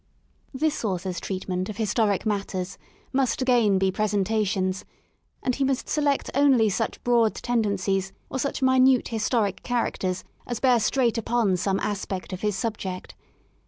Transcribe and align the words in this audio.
This 0.51 0.83
author's 0.83 1.19
treatment 1.19 1.69
of 1.69 1.77
historic 1.77 2.25
matters 2.25 2.79
must 3.13 3.39
xii 3.39 3.43
INTRODUCTORY 3.43 3.65
again 3.67 3.77
be 3.77 3.91
'* 3.91 3.91
presentations"; 3.91 4.83
and 5.43 5.53
he 5.53 5.63
must 5.63 5.87
select 5.87 6.31
only 6.33 6.69
such 6.69 7.03
broad 7.03 7.35
tendencies, 7.35 8.11
or 8.27 8.39
such 8.39 8.63
minute 8.63 9.09
historic 9.09 9.61
char 9.63 9.91
acters 9.91 10.23
as 10.47 10.59
bear 10.59 10.79
straight 10.79 11.19
upon 11.19 11.55
some 11.55 11.79
aspect 11.81 12.33
of 12.33 12.41
his 12.41 12.55
subject. 12.55 13.13